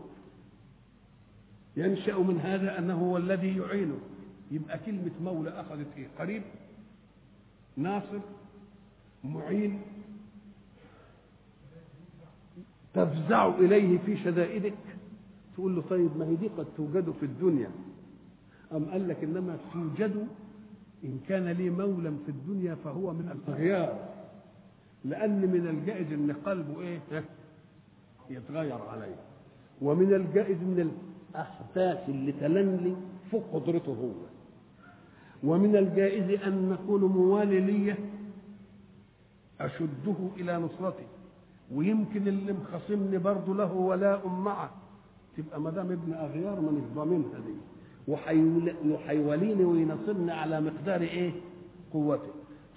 [1.78, 4.00] ينشأ من هذا أنه هو الذي يعينه.
[4.52, 6.44] يبقى كلمة مولى أخذت إيه؟ قريب
[7.78, 8.20] ناصر
[9.24, 9.82] معين.
[12.94, 14.74] تفزع إليه في شدائدك.
[15.56, 17.70] تقول له طيب ما هي دي قد توجد في الدنيا.
[18.72, 20.28] أم قال لك إنما توجد
[21.04, 24.10] إن كان لي مولى في الدنيا فهو من الأغيار.
[25.06, 27.00] لأن من الجائز إن قلبه إيه؟
[28.30, 29.16] يتغير عليه.
[29.82, 30.92] ومن الجائز إن
[31.38, 32.96] الأحداث اللي تلنلي
[33.32, 34.12] فوق قدرته هو.
[35.44, 37.98] ومن الجائز أن نكون موالي ليه
[39.62, 41.08] أشده إلى نصرتي.
[41.74, 44.70] ويمكن اللي مخاصمني برضه له ولاء معه.
[45.38, 47.54] تبقى ما دام ابن أغيار ما مش ضامنها دي
[48.92, 51.32] وحيوليني وينصرني على مقدار إيه؟
[51.94, 52.32] قوته.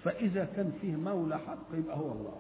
[0.04, 2.36] فإذا كان فيه مولى حق يبقى هو الله.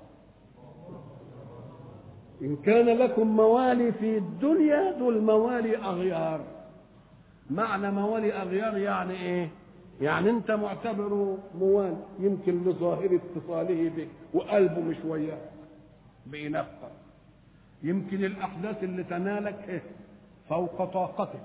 [2.42, 6.40] إن كان لكم موالي في الدنيا دول موالي أغيار
[7.50, 9.48] معنى موالي أغيار يعني إيه؟
[10.00, 15.50] يعني أنت معتبره موال يمكن لظاهر اتصاله بك وقلبه مش وياك
[16.26, 16.90] بينفر
[17.82, 19.82] يمكن الأحداث اللي تنالك إيه؟
[20.48, 21.40] فوق طاقتك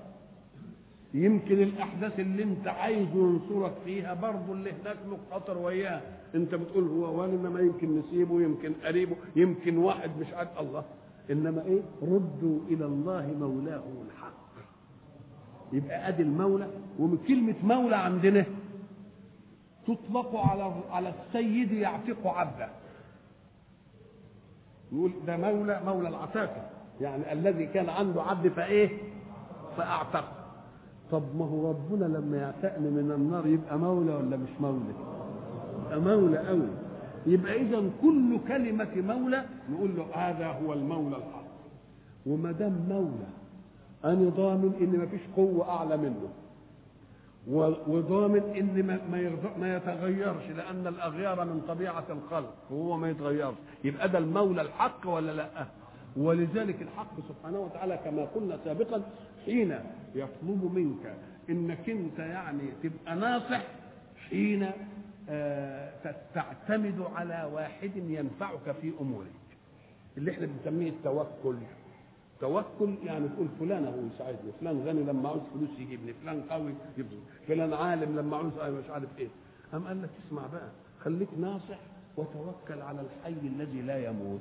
[1.16, 6.00] يمكن الأحداث اللي انت عايز ينصرك فيها برضه اللي هناك له خطر وياه.
[6.34, 10.60] انت بتقول هو وان انما يمكن نسيبه يمكن قريبه يمكن واحد مش عارف.
[10.60, 10.84] الله.
[11.30, 14.36] انما إيه؟ ردوا إلى الله مولاهم الحق.
[15.72, 18.46] يبقى ادي المولى ومن كلمة مولى عندنا
[19.86, 22.68] تطلق على على السيد يعتق عبده.
[24.92, 28.88] يقول ده مولى مولى العتاقة يعني الذي كان عنده عبد فايه؟
[29.76, 30.35] فاعتق
[31.10, 34.94] طب ما هو ربنا لما يعتقني من النار يبقى مولى ولا مش مولى؟
[35.84, 36.68] يبقى مولى قوي.
[37.26, 41.46] يبقى اذا كل كلمة مولى نقول له هذا هو المولى الحق.
[42.26, 43.26] وما دام مولى
[44.04, 46.28] أنا ضامن إن ما فيش قوة أعلى منه.
[47.88, 53.54] وضامن إن ما ما, ما يتغيرش لأن الأغيار من طبيعة الخلق وهو ما يتغيرش.
[53.84, 55.66] يبقى ده المولى الحق ولا لأ؟
[56.16, 59.02] ولذلك الحق سبحانه وتعالى كما قلنا سابقا
[59.46, 59.78] حين
[60.14, 61.16] يطلب منك
[61.50, 63.62] إنك أنت يعني تبقى ناصح
[64.30, 64.70] حين
[65.28, 65.92] آه
[66.34, 69.26] تعتمد على واحد ينفعك في أمورك.
[70.16, 71.56] اللي إحنا بنسميه التوكل.
[72.40, 77.20] توكل يعني تقول فلان هو يساعدني فلان غني لما عاوز فلوس يجيبني فلان قوي يجيبني
[77.48, 78.52] فلان عالم لما عاوز
[78.84, 79.28] مش عارف إيه.
[79.74, 80.68] أم قال لك اسمع بقى
[81.00, 81.78] خليك ناصح
[82.16, 84.40] وتوكل على الحي الذي لا يموت.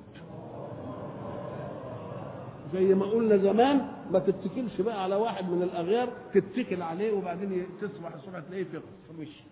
[2.74, 8.14] زي ما قلنا زمان ما تتكلش بقى على واحد من الأغيار تتكل عليه وبعدين تصبح
[8.14, 8.82] الصبح تلاقيه في
[9.20, 9.44] وش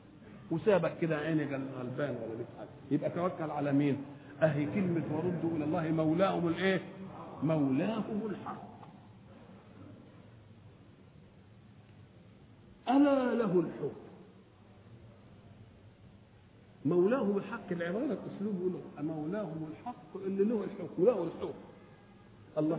[0.52, 3.98] وسابك كده عيني غلبان ولا حاجة يبقى توكل على مين؟
[4.42, 6.82] أهي كلمة وردوا إلى الله مولاهم الإيه؟
[7.44, 8.64] مولاهم الحق.
[12.90, 14.04] ألا له الحكم.
[16.86, 21.54] مولاهم الحق العبارة الأسلوب يقول مولاهم الحق اللي له الحكم له الحكم.
[22.58, 22.78] الله.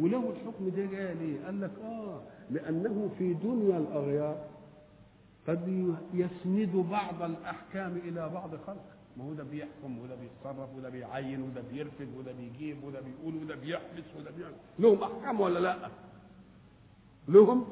[0.00, 4.36] وله الحكم ده جاي ليه؟ قال لك آه لأنه في دنيا الأغيار
[5.48, 11.42] قد يسند بعض الأحكام إلى بعض خلقه ما هو ده بيحكم وده بيتصرف وده بيعين
[11.42, 14.54] وده بيرفد وده بيجيب وده بيقول وده بيحبس وده بيعمل.
[14.78, 15.76] لهم أحكام ولا لا؟
[17.28, 17.64] لهم؟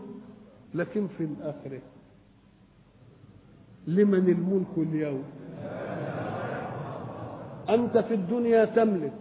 [0.74, 1.80] لكن في الآخرة
[3.86, 5.24] لمن الملك اليوم؟
[7.68, 9.12] أنت في الدنيا تملك.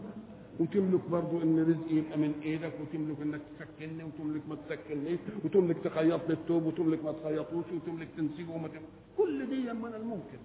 [0.60, 6.28] وتملك برضو إن رزقي يبقى من إيدك وتملك إنك تسكنني وتملك ما تسكننيش وتملك تخيط
[6.28, 8.70] لي الثوب وتملك ما تخيطوش وتملك تنسجه وما.
[9.18, 10.40] كل دي من الممكن.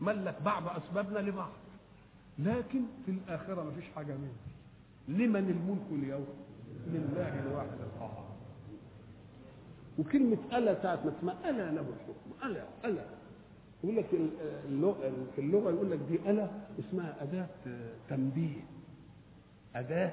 [0.00, 1.52] ملك بعض أسبابنا لبعض.
[2.38, 4.38] لكن في الآخرة ما فيش حاجة منه
[5.08, 6.26] لمن الملك اليوم؟
[6.86, 8.26] لله الواحد القهار.
[9.98, 13.04] وكلمة ألا ساعة ما تسمع ألا له الحكم ألا ألا.
[13.84, 14.06] يقول لك
[15.36, 16.48] في اللغة يقول لك دي ألا
[16.80, 17.48] اسمها أداة
[18.08, 18.60] تنبيه.
[19.76, 20.12] أداة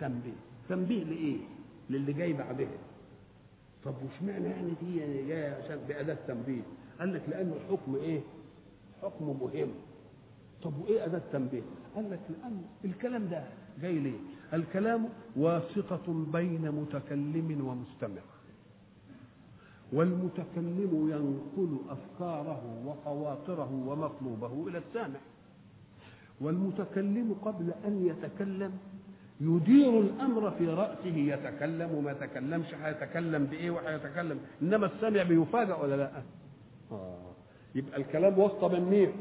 [0.00, 0.32] تنبيه
[0.68, 1.38] تنبيه لإيه؟
[1.90, 2.78] للي جاي بعدها
[3.84, 6.62] طب وش معنى يعني دي يعني جاية عشان بأداة تنبيه؟
[7.00, 8.20] قال لك لأن الحكم إيه؟
[9.02, 9.70] حكم مهم
[10.62, 11.62] طب وإيه أداة تنبيه؟
[11.94, 13.44] قال لك لأن الكلام ده
[13.80, 14.18] جاي ليه؟
[14.54, 18.22] الكلام واسطة بين متكلم ومستمع
[19.92, 25.20] والمتكلم ينقل أفكاره وخواطره ومطلوبه إلى السامع
[26.42, 28.72] والمتكلم قبل أن يتكلم
[29.40, 36.10] يدير الأمر في رأسه يتكلم وما يتكلمش هيتكلم بإيه وهيتكلم إنما السامع بيفاجأ ولا لأ؟
[36.92, 37.18] آه.
[37.74, 39.12] يبقى الكلام وسط بين مين؟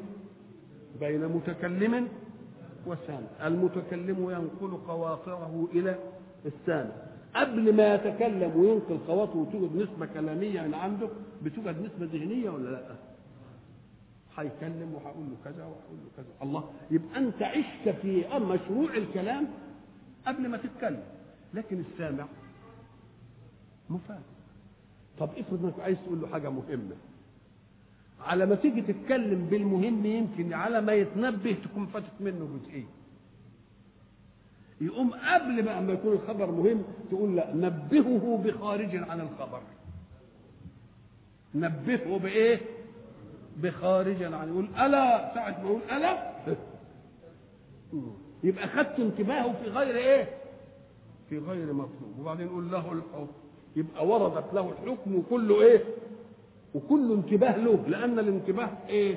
[0.99, 2.07] بين متكلم
[2.87, 5.95] وسامع المتكلم ينقل خواطره إلى
[6.45, 6.91] السامع
[7.35, 11.09] قبل ما يتكلم وينقل خواطره وتوجد نسبة كلامية من عنده
[11.43, 12.95] بتوجد نسبة ذهنية ولا لأ؟
[14.37, 16.33] هيكلم وهقول له كذا وهقول له كذا.
[16.43, 19.47] الله يبقى أنت عشت في مشروع الكلام
[20.27, 21.03] قبل ما تتكلم.
[21.53, 22.25] لكن السامع
[23.89, 24.19] مفاجئ
[25.19, 26.95] طب افرض إنك عايز تقول له حاجة مهمة.
[28.19, 32.85] على ما تيجي تتكلم بالمهم يمكن على ما يتنبه تكون فاتت منه جزئية.
[34.81, 39.61] يقوم قبل بقى ما يكون الخبر مهم تقول لا نبهه بخارج عن الخبر.
[41.55, 42.59] نبهه بإيه؟
[43.57, 46.31] بخارج عن يقول ألا؟ ساعة ما يقول ألا؟
[48.43, 50.29] يبقى خدت انتباهه في غير إيه؟
[51.29, 52.19] في غير مطلوب.
[52.19, 53.27] وبعدين يقول له الحكم.
[53.75, 55.83] يبقى وردت له الحكم وكله إيه؟
[56.75, 59.15] وكله انتباه له لأن الانتباه إيه؟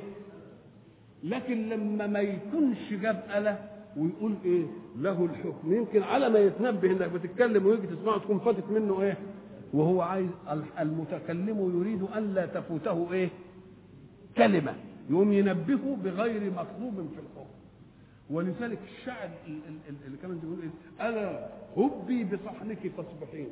[1.25, 3.59] لكن لما ما يكونش جاب اله
[3.97, 4.65] ويقول إيه؟
[4.99, 5.73] له الحكم.
[5.73, 9.19] يمكن على ما يتنبه إنك بتتكلم ويجي تسمعه تكون فاتت منه إيه؟
[9.75, 10.31] وهو عايز
[10.81, 13.29] المتكلم يريد أن لا تفوته إيه؟
[14.37, 14.75] كلمة
[15.11, 17.55] يقوم ينبهه بغير مطلوب في الحكم
[18.31, 19.31] ولذلك الشاعر
[20.07, 23.49] اللي كمان بيقول إيه؟ ألا هبي بصحنك فاصبحين.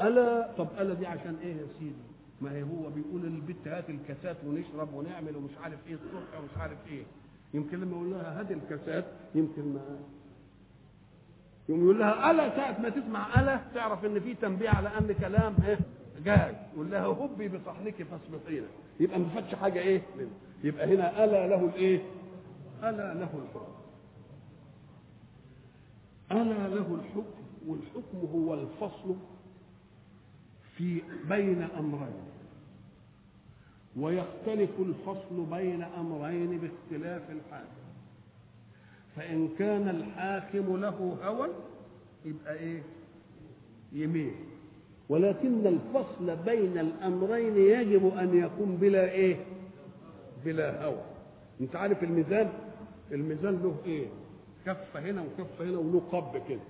[0.00, 1.94] ألا؟ طب ألا دي عشان إيه يا سيدي؟
[2.40, 6.78] ما هي هو بيقول للبت هات الكاسات ونشرب ونعمل ومش عارف إيه الصبح ومش عارف
[6.90, 7.02] إيه.
[7.54, 9.04] يمكن لما يقول لها هات الكاسات
[9.34, 9.98] يمكن ما
[11.68, 15.54] يقوم يقول لها ألا ساعة ما تسمع ألا تعرف إن في تنبيه على أن كلام
[15.66, 15.78] إيه؟
[16.26, 18.62] جاي يقول لها هبي بصحنك فاصبحين
[19.00, 20.30] يبقى ما فاتش حاجة إيه؟ منه.
[20.64, 22.02] يبقى هنا ألا له الإيه؟
[22.82, 23.72] ألا له الحكم.
[26.32, 29.14] ألا له الحكم والحكم هو الفصل
[30.76, 32.26] في بين أمرين.
[33.96, 37.86] ويختلف الفصل بين أمرين باختلاف الحاكم.
[39.16, 41.48] فإن كان الحاكم له هوى
[42.24, 42.82] يبقى إيه؟
[43.92, 44.34] يميل
[45.08, 49.36] ولكن الفصل بين الأمرين يجب أن يكون بلا إيه؟
[50.44, 51.02] بلا هوى.
[51.60, 52.48] أنت عارف الميزان؟
[53.12, 54.06] الميزان له إيه؟
[54.66, 56.60] كفة هنا وكفة هنا وله قب كده.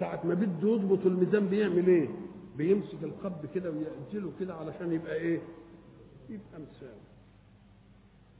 [0.00, 2.08] ساعة ما بده يضبط الميزان بيعمل إيه؟
[2.56, 5.40] بيمسك القب كده ويأجله كده علشان يبقى إيه؟
[6.28, 7.00] يبقى مساوي.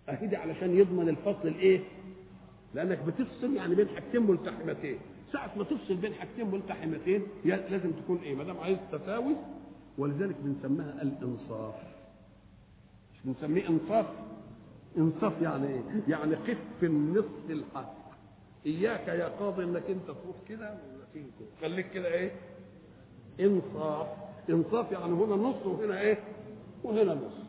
[0.08, 1.80] اهدي علشان يضمن الفصل الإيه؟
[2.74, 4.98] لأنك بتفصل يعني بين حاجتين ملتحمتين
[5.36, 9.36] ساعة ما تفصل بين حاجتين ملتحمتين لازم تكون إيه؟ ما دام عايز تساوي
[9.98, 11.74] ولذلك بنسميها الإنصاف.
[13.14, 14.06] مش بنسميه إنصاف؟
[14.98, 17.94] إنصاف يعني إيه؟ يعني قف النصف الحق
[18.66, 20.78] إياك يا قاضي إنك أنت تروح كده
[21.62, 22.32] خليك كده إيه؟
[23.40, 24.06] إنصاف.
[24.50, 26.18] إنصاف يعني هنا نص وهنا إيه؟
[26.84, 27.46] وهنا نص.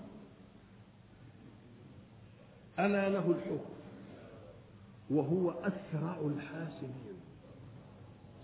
[2.80, 3.70] ألا له الحكم
[5.10, 7.07] وهو أسرع الحاسبين.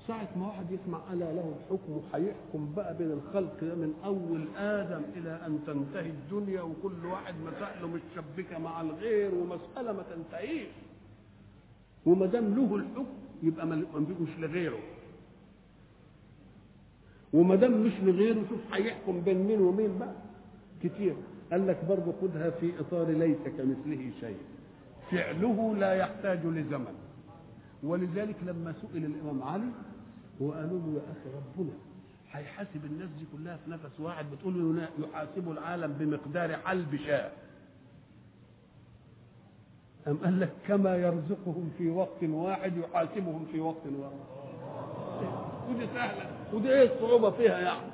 [0.07, 5.01] ساعة ما واحد يسمع ألا له الحكم هيحكم بقى بين الخلق ده من أول آدم
[5.15, 10.67] إلى أن تنتهي الدنيا وكل واحد مسائله متشبكة مع الغير ومسألة ما تنتهيش.
[12.05, 13.05] وما دام له الحكم
[13.43, 13.75] يبقى ما
[14.21, 14.79] مش لغيره.
[17.33, 20.13] وما دام مش لغيره شوف هيحكم بين مين ومين بقى؟
[20.83, 21.15] كتير.
[21.51, 24.37] قال لك برضه خدها في إطار ليس كمثله شيء.
[25.11, 26.95] فعله لا يحتاج لزمن.
[27.83, 29.69] ولذلك لما سئل الإمام علي
[30.43, 31.73] وقالوا له يا أخي ربنا
[32.31, 37.31] هيحاسب الناس دي كلها في نفس واحد بتقول يحاسب العالم بمقدار حلب شاة.
[40.07, 44.19] أم قال لك كما يرزقهم في وقت واحد يحاسبهم في وقت واحد.
[45.69, 47.91] ودي سهلة ودي إيه الصعوبة فيها يعني؟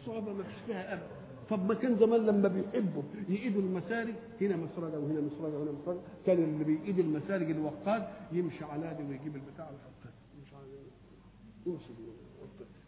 [0.00, 1.06] الصعوبة ما فيش فيها أبدا
[1.50, 6.36] طب ما كان زمان لما بيحبوا يقيدوا المسارج هنا مسرجة وهنا مسرجة وهنا مسرجة كان
[6.44, 11.16] اللي بيقيد المسارج الوقاد يمشي على دي ويجيب البتاع ويحطها يمشي على دي يمشي دي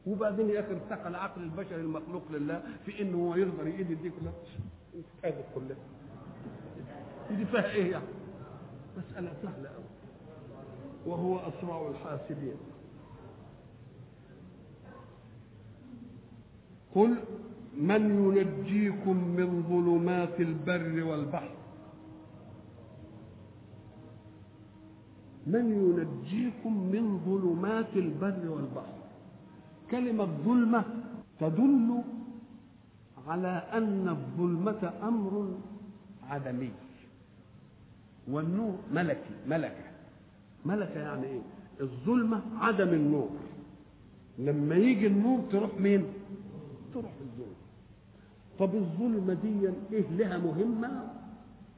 [0.07, 4.33] وبعدين يا أخي ارتقى العقل البشري المخلوق لله في إنه هو يقدر يقيد دي كلها.
[5.25, 5.77] هذه كلها.
[7.31, 8.05] ودي فيها إيه يعني
[8.97, 9.85] مسألة سهلة أوي.
[11.07, 12.57] وهو أسرع الحاسبين.
[16.95, 17.17] قل
[17.77, 21.51] من ينجيكم من ظلمات البر والبحر؟
[25.53, 28.99] من ينجيكم من ظلمات البر والبحر
[29.91, 30.85] كلمة ظلمة
[31.41, 31.89] تدل
[33.29, 35.33] على أن الظلمة أمر
[36.31, 36.71] عدمي
[38.29, 39.89] والنور ملكي ملكة
[40.67, 41.41] ملكة يعني إيه؟
[41.81, 43.31] الظلمة عدم النور
[44.39, 46.05] لما يجي النور تروح مين؟
[46.95, 47.59] تروح الظلمة
[48.59, 50.91] طب الظلمة دي إيه لها مهمة؟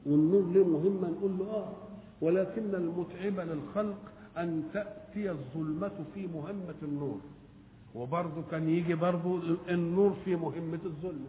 [0.05, 1.73] والنور له مهمة نقول له آه
[2.21, 3.97] ولكن المتعب للخلق
[4.37, 7.19] أن تأتي الظلمة في مهمة النور.
[7.95, 11.27] وبرضه كان يجي برضه النور في مهمة الظلمة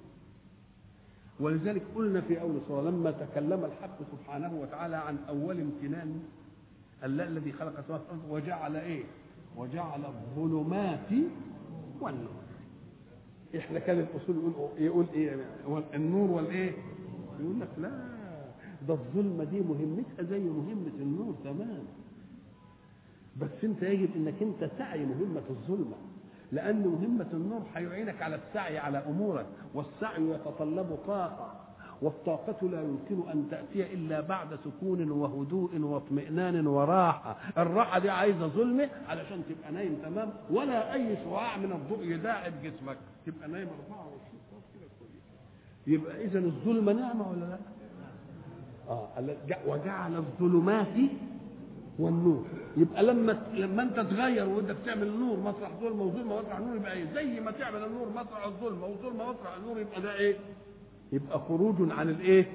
[1.40, 6.22] ولذلك قلنا في أول صورة لما تكلم الحق سبحانه وتعالى عن أول امتنان
[7.04, 9.04] الله الذي خلق السماوات والأرض وجعل إيه؟
[9.56, 11.08] وجعل الظلمات
[12.00, 12.42] والنور.
[13.56, 15.36] إحنا كان الاصول يقول يقول إيه؟
[15.94, 16.72] النور والإيه؟
[17.40, 18.11] يقول لك لا.
[18.88, 21.84] ده الظلمه دي مهمتها زي مهمة النور تمام
[23.36, 25.96] بس انت يجب انك انت تعي مهمة الظلمه
[26.52, 31.58] لأن مهمة النور هيعينك على السعي على أمورك والسعي يتطلب طاقة
[32.02, 37.36] والطاقة لا يمكن أن تأتي إلا بعد سكون وهدوء واطمئنان وراحة.
[37.58, 42.96] الراحة دي عايزة ظلمة علشان تبقى نايم تمام ولا أي شعاع من الضوء يداعب جسمك.
[43.26, 44.20] تبقى نايم 24
[44.50, 45.22] ساعة كده كويس
[45.86, 47.58] يبقى إذا الظلمة نعمة ولا لا؟
[48.88, 49.08] آه
[49.66, 50.94] وجعل الظلمات
[51.98, 52.44] والنور.
[52.76, 57.04] يبقى لما لما انت تغير وانت تعمل النور مطرح ظلمه وظلمه مطرح نور يبقى إيه؟
[57.14, 60.36] زي ما تعمل النور مطرح الظلمه وظلمه مطرح النور يبقى ده إيه؟
[61.12, 62.46] يبقى خروج عن الإيه؟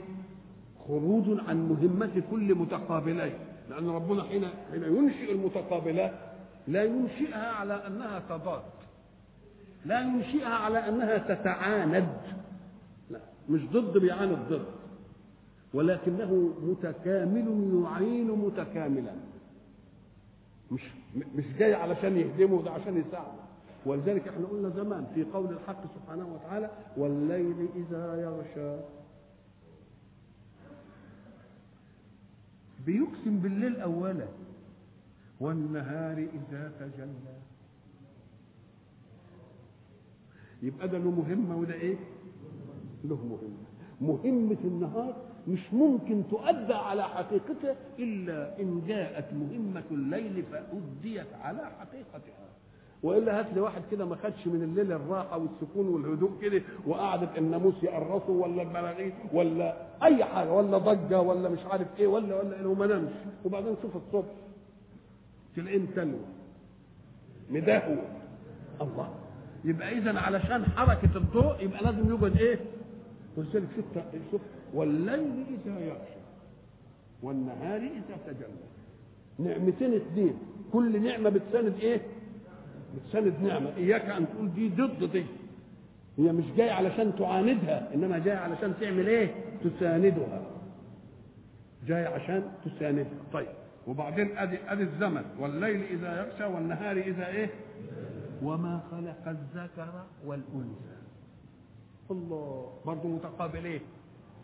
[0.87, 3.33] خروج عن مهمة كل متقابلين.
[3.69, 6.13] لأن ربنا حين حين ينشئ المتقابلات
[6.67, 8.61] لا ينشئها على أنها تضاد.
[9.85, 12.07] لا ينشئها على أنها تتعاند.
[13.09, 13.19] لا
[13.49, 14.65] مش ضد بيعاند ضد.
[15.77, 19.13] ولكنه متكامل يعين متكاملا.
[20.71, 20.81] مش
[21.35, 23.41] مش جاي علشان يهدمه ده عشان يساعده.
[23.85, 28.79] ولذلك إحنا قلنا زمان في قول الحق سبحانه وتعالى والليل إذا يغشى.
[32.85, 34.27] بيقسم بالليل اولا
[35.39, 37.37] والنهار إذا تجلى.
[40.63, 41.97] يبقى ده له مهمة وده إيه؟
[43.03, 43.67] له مهمة.
[44.01, 52.47] مهمه النهار مش ممكن تؤدى على حقيقتها إلا إن جاءت مهمة الليل فأديت على حقيقتها.
[53.03, 57.83] وإلا هات لي واحد كده ما خدش من الليل الراحة والسكون والهدوء كده وقعدت الناموس
[57.83, 59.73] يقرصه ولا البلاغيث ولا
[60.03, 63.11] أي حاجة ولا ضجة ولا مش عارف إيه ولا ولا وما نامش.
[63.45, 64.31] وبعدين شوف الصبح
[65.55, 66.19] تلاقيه متلوى
[67.49, 67.97] مدهوى
[68.81, 69.09] الله.
[69.65, 72.59] يبقى اذا علشان حركة الضوء يبقى لازم يوجد إيه؟
[73.37, 73.85] ولذلك شوف
[74.31, 74.41] شوف
[74.73, 76.17] والليل إذا يغشى
[77.23, 78.67] والنهار إذا تجلى.
[79.39, 80.33] نعمتين اثنين
[80.73, 82.01] كل نعمة بتساند إيه؟
[82.95, 83.75] بتساند نعمة.
[83.77, 85.25] إياك أن تقول دي ضد دي.
[86.17, 90.41] هي مش جاية علشان تعاندها إنما جاية علشان تعمل إيه؟ تساندها.
[91.87, 93.05] جاية عشان تساندها.
[93.33, 93.47] طيب.
[93.87, 95.23] وبعدين أدي أدي الزمن.
[95.39, 97.49] والليل إذا يغشى والنهار إذا إيه؟
[98.43, 100.97] وما خلق الذكر والأنثى.
[102.11, 102.73] الله.
[102.85, 103.81] برضه متقابلين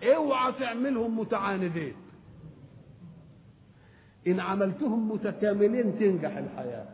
[0.04, 1.94] اوعى تعملهم متعاندين.
[4.28, 6.86] إن عملتهم متكاملين تنجح الحياة.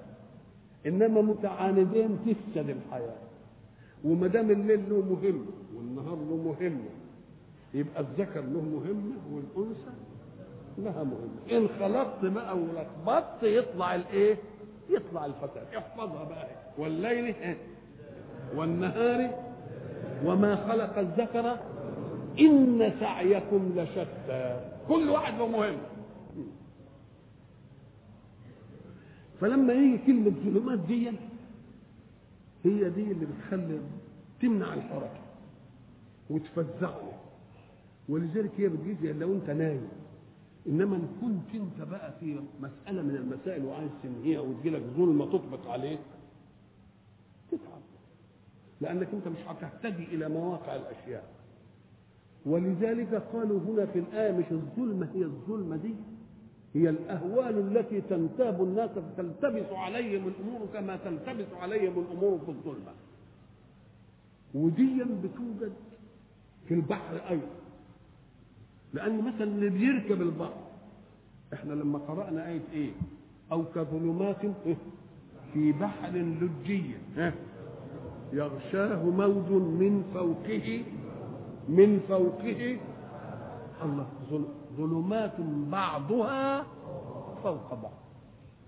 [0.86, 3.16] إنما متعاندين تفسد الحياة.
[4.04, 5.46] وما دام الليل له مهمه
[5.76, 6.90] والنهار له مهمه
[7.74, 9.92] يبقى الذكر له مهمه والأنثى
[10.78, 14.38] لها مهمه إن خلطت بقى ولخبطت يطلع الإيه؟
[14.90, 16.48] يطلع الفساد احفظها بقى.
[16.78, 17.58] والليل إيه؟
[18.56, 19.30] والنهار
[20.26, 21.58] وما خلق الذكر
[22.40, 24.72] إن سعيكم لشتى.
[24.88, 25.82] كل واحد له مهمه
[29.42, 31.10] فلما يجي كلمة ظلمات دي
[32.64, 33.80] هي دي اللي بتخلي
[34.42, 35.20] تمنع الحركة
[36.30, 37.12] وتفزعني.
[38.10, 39.88] ولذلك هي بتجيز لو أنت نايم.
[40.68, 46.00] إنما إن كنت أنت بقى في مسألة من المسائل وعايز تنهيها وتجيلك ظلمه تطبق عليك
[47.52, 47.82] تتعب.
[48.82, 51.39] لأنك أنت مش هتهتدي إلى مواقع الأشياء.
[52.46, 55.96] ولذلك قالوا هنا في الآية مش الظلمة هي الظلمة دي
[56.74, 62.92] هي الأهوال التي تنتاب الناس فتلتبس عليهم الأمور كما تلتبس عليهم الأمور في الظلمة.
[64.54, 65.74] وديا بتوجد
[66.68, 67.48] في البحر أيضا.
[68.94, 70.62] لأن مثلا اللي بيركب البحر
[71.54, 72.92] إحنا لما قرأنا آية إيه؟
[73.52, 74.42] أو كظلمات
[75.54, 76.84] في بحر لجي
[78.34, 80.84] يغشاه موج من فوقه
[81.70, 82.78] من فوقه
[83.84, 84.08] الله.
[84.78, 85.36] ظلمات
[85.72, 86.64] بعضها
[87.44, 88.00] فوق بعض.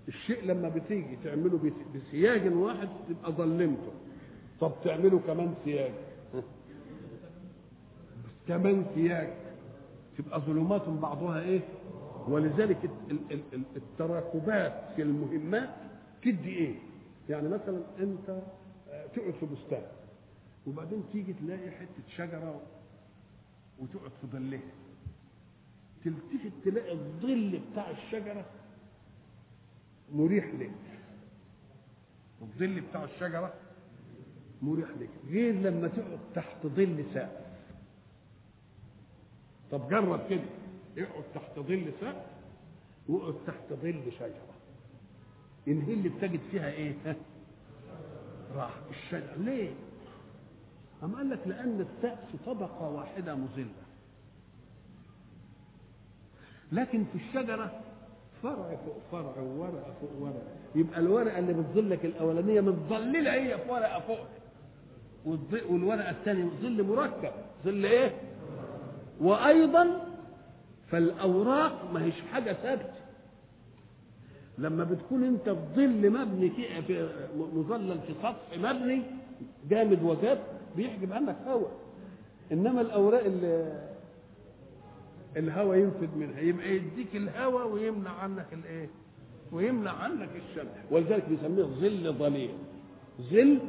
[0.08, 3.92] الشيء لما بتيجي تعمله بسياج واحد تبقى ظلمته.
[4.60, 5.92] طب تعمله كمان سياج.
[8.48, 9.30] كمان سياج.
[10.18, 11.62] تبقى ظلمات بعضها إيه؟
[12.28, 12.90] ولذلك
[13.76, 15.70] التراكبات في المهمات
[16.24, 16.76] تدي إيه؟
[17.30, 18.42] يعني مثلا أنت
[19.16, 19.84] تقعد في بستان.
[20.68, 22.62] وبعدين تيجي تلاقي حتة شجرة
[23.82, 24.62] وتقعد في ظلها
[26.04, 28.46] تلتفت تلاقي الظل بتاع الشجرة
[30.12, 30.72] مريح لك.
[32.42, 33.54] الظل بتاع الشجرة
[34.62, 35.10] مريح لك.
[35.28, 37.52] غير لما تقعد تحت ظل سقف
[39.72, 40.44] طب جرب كده.
[40.98, 42.26] اقعد تحت ظل سقف
[43.10, 44.54] واقعد تحت ظل شجرة.
[45.68, 46.96] الهي اللي بتجد فيها إيه؟
[48.56, 49.74] راح الشجر ليه؟
[51.04, 53.66] أم قال لك لأن السقف طبقة واحدة مظلة
[56.72, 57.72] لكن في الشجرة
[58.44, 60.42] فرع فوق فرع وورقة فوق ورقة
[60.76, 64.20] يبقى الورقة اللي بتظلك الأولانية متظللة هي في ورقة فوق.
[65.70, 67.32] والورقة الثانية ظل مركب.
[67.66, 68.12] ظل إيه؟
[69.22, 70.02] وأيضا
[70.92, 72.94] فالأوراق ما هيش حاجة ثابتة.
[74.58, 76.50] لما بتكون أنت في ظل مبني
[76.82, 79.02] في مظلل في سطح مبني
[79.70, 80.40] جامد وجاب
[80.78, 81.72] بيحجب عنك هواء
[82.52, 83.82] إنما الأوراق اللي
[85.38, 88.90] الهواء ينفد منها يبقى يديك الهواء ويمنع عنك الإيه؟
[89.52, 92.50] ويمنع عنك الشمس ولذلك بيسميه ظل ظليل.
[93.22, 93.60] ظل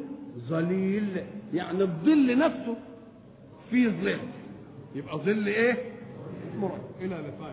[0.48, 1.24] ظليل
[1.54, 2.76] يعني الظل نفسه
[3.70, 4.18] فيه ظل.
[4.94, 5.92] يبقى ظل إيه؟
[6.58, 7.51] مركب إلى لقاء.